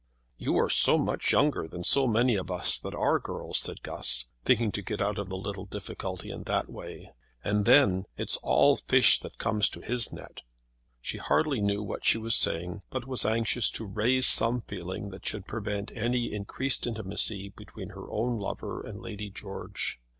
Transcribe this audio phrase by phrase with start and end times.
[0.39, 4.31] "You are so much younger than so many of us that are girls," said Guss,
[4.43, 7.11] thinking to get out of the little difficulty in that way.
[7.43, 10.41] "And then it's all fish that comes to his net."
[11.01, 15.23] She hardly knew what she was saying, but was anxious to raise some feeling that
[15.27, 20.01] should prevent any increased intimacy between her own lover and Lady George.